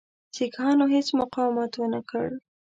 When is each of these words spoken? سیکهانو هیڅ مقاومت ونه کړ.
سیکهانو 0.35 0.85
هیڅ 0.93 1.07
مقاومت 1.21 1.71
ونه 1.77 2.01
کړ. 2.09 2.25